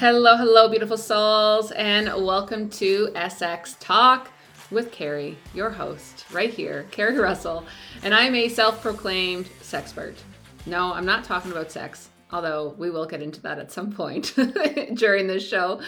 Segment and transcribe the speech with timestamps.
[0.00, 4.30] Hello, hello, beautiful souls, and welcome to SX Talk
[4.70, 7.66] with Kari, your host, right here, Kari Russell,
[8.02, 10.14] and I'm a self proclaimed sexpert.
[10.64, 14.34] No, I'm not talking about sex, although we will get into that at some point
[14.94, 15.80] during this show.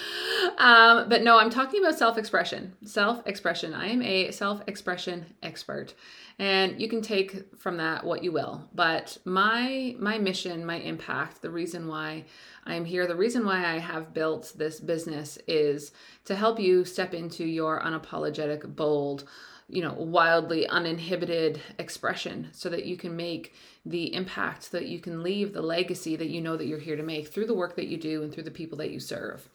[0.58, 2.74] Um, but no, I'm talking about self expression.
[2.84, 3.74] Self expression.
[3.74, 5.94] I am a self expression expert
[6.38, 11.42] and you can take from that what you will but my my mission my impact
[11.42, 12.24] the reason why
[12.64, 15.92] i'm here the reason why i have built this business is
[16.24, 19.24] to help you step into your unapologetic bold
[19.68, 23.54] you know wildly uninhibited expression so that you can make
[23.84, 27.02] the impact that you can leave the legacy that you know that you're here to
[27.02, 29.48] make through the work that you do and through the people that you serve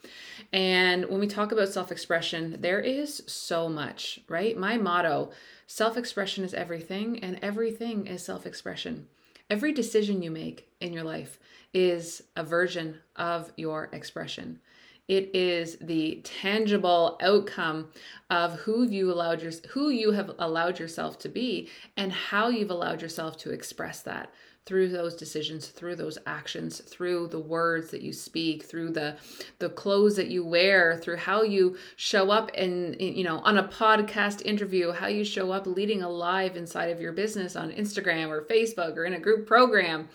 [0.52, 5.32] and when we talk about self-expression there is so much right my motto
[5.70, 9.08] Self expression is everything, and everything is self expression.
[9.50, 11.40] Every decision you make in your life
[11.74, 14.62] is a version of your expression.
[15.08, 17.90] It is the tangible outcome
[18.30, 22.72] of who you allowed your, who you have allowed yourself to be and how you've
[22.72, 24.32] allowed yourself to express that
[24.66, 29.16] through those decisions through those actions through the words that you speak through the
[29.60, 33.64] the clothes that you wear through how you show up in you know on a
[33.64, 38.28] podcast interview how you show up leading a live inside of your business on Instagram
[38.28, 40.10] or Facebook or in a group program.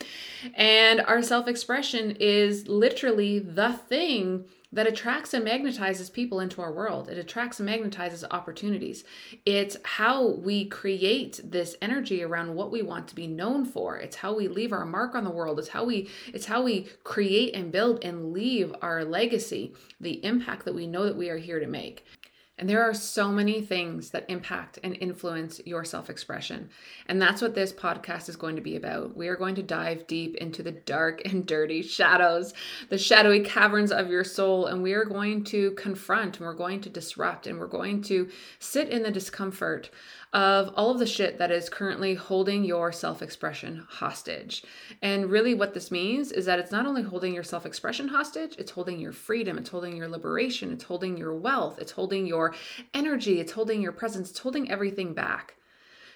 [0.54, 7.08] And our self-expression is literally the thing that attracts and magnetizes people into our world.
[7.08, 9.04] It attracts and magnetizes opportunities.
[9.44, 13.96] It's how we create this energy around what we want to be known for.
[13.98, 15.58] It's how we leave our mark on the world.
[15.58, 20.64] It's how we it's how we create and build and leave our legacy, the impact
[20.64, 22.04] that we know that we are here to make.
[22.62, 26.70] And there are so many things that impact and influence your self expression.
[27.08, 29.16] And that's what this podcast is going to be about.
[29.16, 32.54] We are going to dive deep into the dark and dirty shadows,
[32.88, 34.66] the shadowy caverns of your soul.
[34.66, 38.28] And we are going to confront and we're going to disrupt and we're going to
[38.60, 39.90] sit in the discomfort
[40.32, 44.64] of all of the shit that is currently holding your self expression hostage.
[45.02, 48.56] And really, what this means is that it's not only holding your self expression hostage,
[48.58, 52.54] it's holding your freedom, it's holding your liberation, it's holding your wealth, it's holding your
[52.94, 55.56] energy, it's holding your presence, it's holding everything back.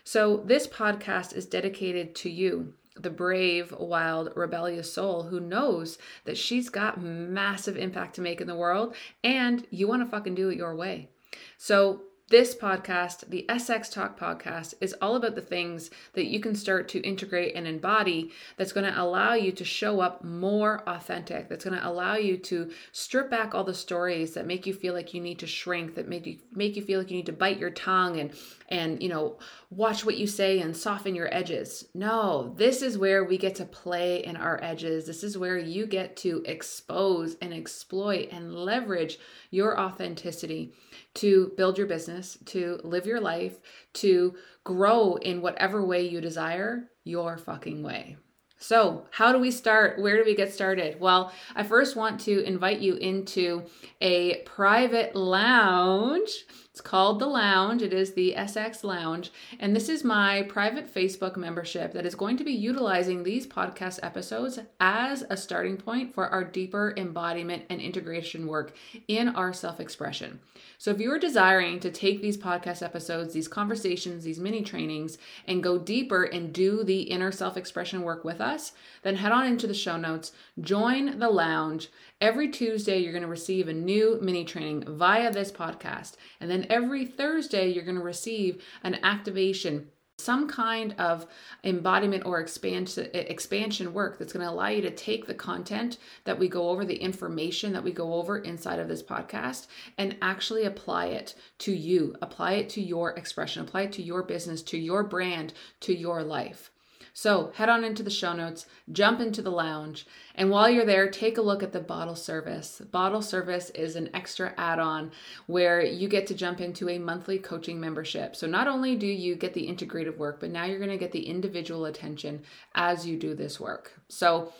[0.04, 6.38] So, this podcast is dedicated to you the brave, wild, rebellious soul who knows that
[6.38, 10.48] she's got massive impact to make in the world and you want to fucking do
[10.48, 11.10] it your way.
[11.58, 16.56] So, this podcast, the SX Talk podcast, is all about the things that you can
[16.56, 21.48] start to integrate and embody that's going to allow you to show up more authentic,
[21.48, 24.92] that's going to allow you to strip back all the stories that make you feel
[24.92, 27.32] like you need to shrink, that make you make you feel like you need to
[27.32, 28.32] bite your tongue and
[28.68, 29.38] and you know,
[29.70, 31.86] watch what you say and soften your edges.
[31.94, 35.06] No, this is where we get to play in our edges.
[35.06, 39.18] This is where you get to expose and exploit and leverage
[39.50, 40.72] your authenticity
[41.16, 43.58] to build your business, to live your life,
[43.94, 44.34] to
[44.64, 48.16] grow in whatever way you desire, your fucking way.
[48.58, 50.00] So, how do we start?
[50.00, 50.98] Where do we get started?
[50.98, 53.64] Well, I first want to invite you into
[54.00, 56.30] a private lounge
[56.76, 57.80] it's called The Lounge.
[57.80, 59.32] It is the SX Lounge.
[59.58, 63.98] And this is my private Facebook membership that is going to be utilizing these podcast
[64.02, 68.76] episodes as a starting point for our deeper embodiment and integration work
[69.08, 70.38] in our self expression.
[70.76, 75.16] So if you are desiring to take these podcast episodes, these conversations, these mini trainings,
[75.46, 78.72] and go deeper and do the inner self expression work with us,
[79.02, 81.88] then head on into the show notes, join the lounge.
[82.18, 86.14] Every Tuesday, you're going to receive a new mini training via this podcast.
[86.40, 89.88] And then every Thursday, you're going to receive an activation
[90.18, 91.26] some kind of
[91.62, 96.38] embodiment or expansion expansion work that's going to allow you to take the content that
[96.38, 99.66] we go over the information that we go over inside of this podcast
[99.98, 102.16] and actually apply it to you.
[102.22, 103.62] Apply it to your expression.
[103.62, 106.70] Apply it to your business to your brand to your life
[107.18, 111.08] so head on into the show notes, jump into the lounge, and while you're there,
[111.08, 112.82] take a look at the bottle service.
[112.90, 115.12] Bottle service is an extra add on
[115.46, 118.36] where you get to jump into a monthly coaching membership.
[118.36, 121.12] So not only do you get the integrative work, but now you're going to get
[121.12, 122.42] the individual attention
[122.74, 123.98] as you do this work.
[124.10, 124.52] So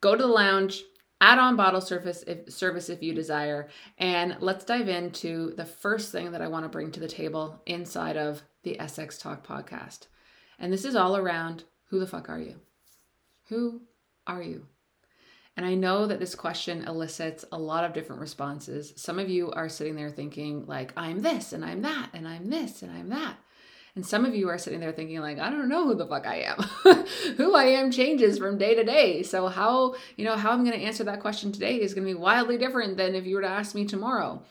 [0.00, 0.82] go to the lounge,
[1.20, 6.10] add on bottle service if, service if you desire and let's dive into the first
[6.12, 10.06] thing that i want to bring to the table inside of the sx talk podcast
[10.58, 12.56] and this is all around who the fuck are you?
[13.48, 13.82] Who
[14.26, 14.66] are you?
[15.56, 18.94] And I know that this question elicits a lot of different responses.
[18.96, 22.48] Some of you are sitting there thinking, like, I'm this and I'm that and I'm
[22.48, 23.36] this and I'm that.
[23.96, 26.26] And some of you are sitting there thinking, like, I don't know who the fuck
[26.26, 27.04] I am.
[27.36, 29.24] who I am changes from day to day.
[29.24, 32.14] So, how, you know, how I'm going to answer that question today is going to
[32.14, 34.42] be wildly different than if you were to ask me tomorrow.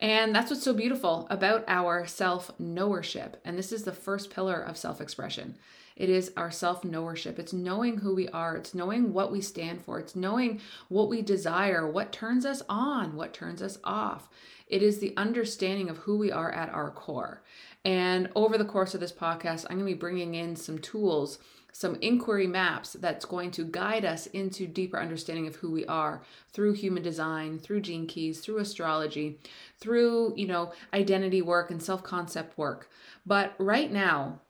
[0.00, 3.34] And that's what's so beautiful about our self knowership.
[3.44, 5.56] And this is the first pillar of self expression.
[5.96, 7.38] It is our self knowership.
[7.38, 8.56] It's knowing who we are.
[8.56, 10.00] It's knowing what we stand for.
[10.00, 14.28] It's knowing what we desire, what turns us on, what turns us off.
[14.66, 17.42] It is the understanding of who we are at our core.
[17.84, 21.38] And over the course of this podcast, I'm going to be bringing in some tools,
[21.70, 26.22] some inquiry maps that's going to guide us into deeper understanding of who we are
[26.52, 29.38] through human design, through gene keys, through astrology,
[29.78, 32.88] through, you know, identity work and self-concept work.
[33.26, 34.40] But right now,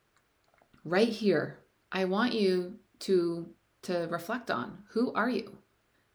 [0.84, 1.58] right here,
[1.90, 3.48] I want you to
[3.82, 5.58] to reflect on who are you?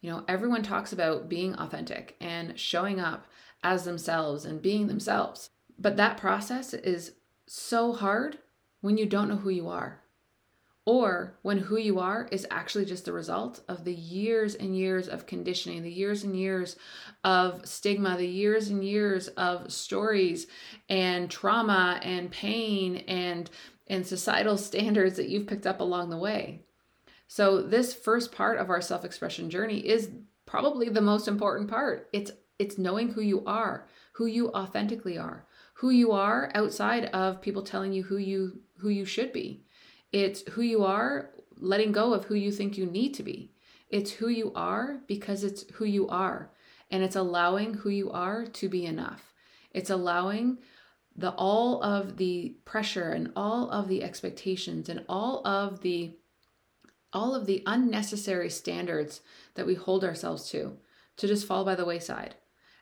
[0.01, 3.27] You know, everyone talks about being authentic and showing up
[3.63, 5.51] as themselves and being themselves.
[5.77, 7.13] But that process is
[7.45, 8.39] so hard
[8.81, 10.01] when you don't know who you are.
[10.85, 15.07] Or when who you are is actually just the result of the years and years
[15.07, 16.77] of conditioning, the years and years
[17.23, 20.47] of stigma, the years and years of stories
[20.87, 23.51] and trauma and pain and,
[23.89, 26.61] and societal standards that you've picked up along the way.
[27.27, 30.09] So, this first part of our self expression journey is
[30.45, 32.09] probably the most important part.
[32.13, 37.41] It's, it's knowing who you are, who you authentically are, who you are outside of
[37.41, 39.63] people telling you who you who you should be.
[40.11, 43.51] It's who you are, letting go of who you think you need to be.
[43.89, 46.51] It's who you are because it's who you are.
[46.91, 49.33] And it's allowing who you are to be enough.
[49.71, 50.57] It's allowing
[51.19, 56.15] the all of the pressure and all of the expectations and all of the
[57.11, 59.21] all of the unnecessary standards
[59.55, 60.77] that we hold ourselves to
[61.17, 62.35] to just fall by the wayside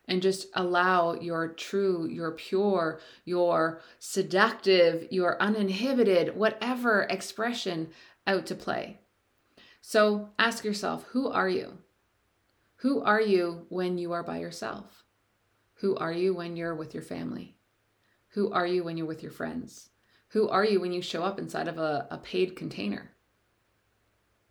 [0.08, 7.90] and just allow your true, your pure, your seductive, your uninhibited, whatever expression
[8.26, 9.00] out to play.
[9.82, 11.80] So ask yourself who are you?
[12.78, 15.04] Who are you when you are by yourself?
[15.76, 17.57] Who are you when you're with your family?
[18.30, 19.90] Who are you when you're with your friends?
[20.30, 23.12] Who are you when you show up inside of a, a paid container?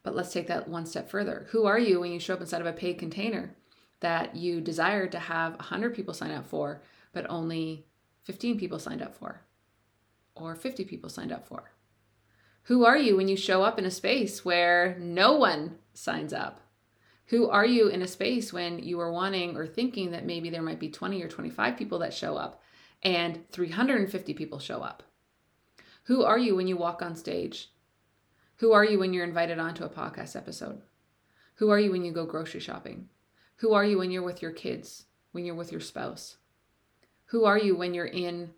[0.02, 1.46] But let's take that one step further.
[1.50, 3.56] Who are you when you show up inside of a paid container
[4.00, 6.82] that you desire to have 100 people sign up for,
[7.12, 7.86] but only
[8.24, 9.42] 15 people signed up for,
[10.34, 11.72] or 50 people signed up for?
[12.64, 16.60] Who are you when you show up in a space where no one signs up?
[17.26, 20.62] Who are you in a space when you are wanting or thinking that maybe there
[20.62, 22.62] might be 20 or 25 people that show up
[23.06, 25.04] and 350 people show up?
[26.04, 27.70] Who are you when you walk on stage?
[28.56, 30.82] Who are you when you're invited onto a podcast episode?
[31.54, 33.08] Who are you when you go grocery shopping?
[33.58, 36.38] Who are you when you're with your kids, when you're with your spouse?
[37.26, 38.50] Who are you when you're in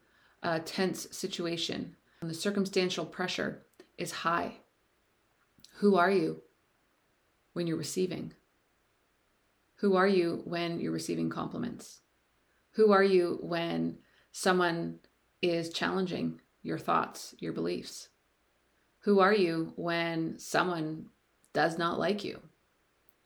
[0.42, 3.66] a tense situation and the circumstantial pressure
[3.98, 4.54] is high?
[5.80, 6.40] Who are you
[7.52, 8.32] when you're receiving?
[9.76, 12.00] Who are you when you're receiving compliments?
[12.72, 13.98] Who are you when
[14.32, 14.98] someone
[15.42, 18.08] is challenging your thoughts, your beliefs?
[19.00, 21.06] Who are you when someone
[21.52, 22.40] does not like you?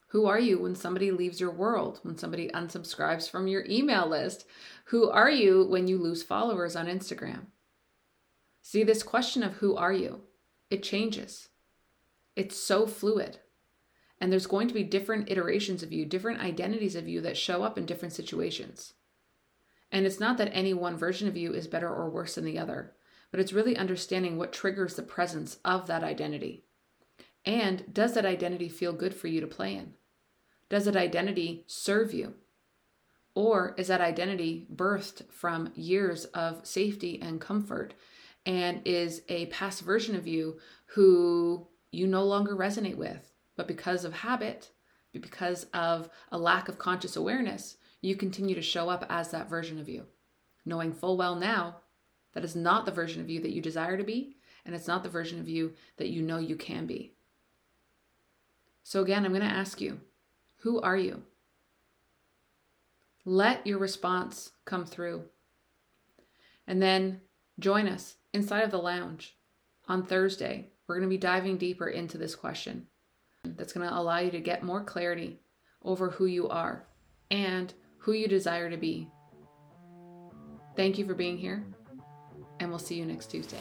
[0.08, 4.44] Who are you when somebody leaves your world, when somebody unsubscribes from your email list?
[4.86, 7.46] Who are you when you lose followers on Instagram?
[8.60, 10.20] See, this question of who are you,
[10.70, 11.48] it changes.
[12.36, 13.38] It's so fluid.
[14.20, 17.62] And there's going to be different iterations of you, different identities of you that show
[17.62, 18.92] up in different situations.
[19.92, 22.58] And it's not that any one version of you is better or worse than the
[22.58, 22.94] other,
[23.30, 26.64] but it's really understanding what triggers the presence of that identity.
[27.44, 29.92] And does that identity feel good for you to play in?
[30.70, 32.34] Does that identity serve you?
[33.34, 37.94] Or is that identity birthed from years of safety and comfort
[38.46, 43.32] and is a past version of you who you no longer resonate with?
[43.56, 44.70] But because of habit,
[45.12, 49.78] because of a lack of conscious awareness, you continue to show up as that version
[49.78, 50.04] of you,
[50.66, 51.76] knowing full well now
[52.34, 55.02] that is not the version of you that you desire to be, and it's not
[55.02, 57.14] the version of you that you know you can be.
[58.82, 60.00] So, again, I'm going to ask you
[60.56, 61.22] who are you?
[63.24, 65.24] Let your response come through.
[66.66, 67.20] And then
[67.58, 69.36] join us inside of the lounge
[69.88, 70.70] on Thursday.
[70.86, 72.86] We're going to be diving deeper into this question
[73.44, 75.40] that's going to allow you to get more clarity
[75.84, 76.84] over who you are
[77.32, 79.08] and who you desire to be.
[80.76, 81.64] Thank you for being here,
[82.60, 83.60] and we'll see you next Tuesday.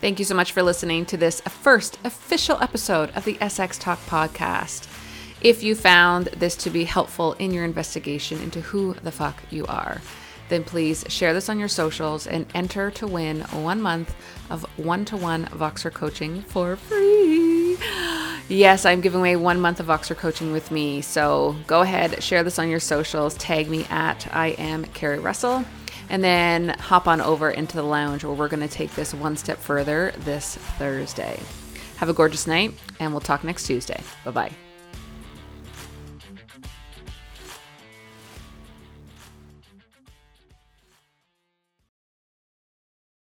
[0.00, 4.00] Thank you so much for listening to this first official episode of the SX Talk
[4.06, 4.88] podcast.
[5.42, 9.66] If you found this to be helpful in your investigation into who the fuck you
[9.66, 10.00] are,
[10.48, 14.14] then please share this on your socials and enter to win one month
[14.50, 17.21] of one to one Voxer coaching for free.
[18.52, 21.00] Yes, I'm giving away one month of Voxer coaching with me.
[21.00, 25.64] So go ahead, share this on your socials, tag me at I am Kari Russell,
[26.10, 29.38] and then hop on over into the lounge where we're going to take this one
[29.38, 31.40] step further this Thursday.
[31.96, 34.02] Have a gorgeous night, and we'll talk next Tuesday.
[34.22, 34.71] Bye bye.